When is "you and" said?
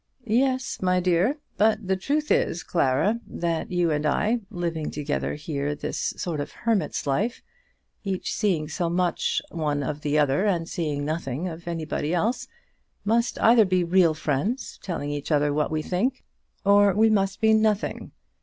3.71-4.03